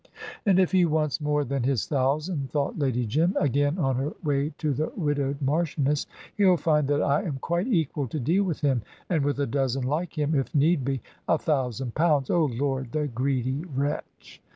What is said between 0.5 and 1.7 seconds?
if he wants more than